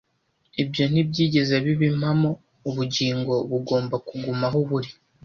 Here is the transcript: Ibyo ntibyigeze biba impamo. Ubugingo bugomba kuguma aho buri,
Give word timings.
Ibyo 0.61 0.83
ntibyigeze 0.91 1.55
biba 1.65 1.85
impamo. 1.91 2.29
Ubugingo 2.69 3.33
bugomba 3.49 3.95
kuguma 4.07 4.45
aho 4.49 4.59
buri, 4.69 4.89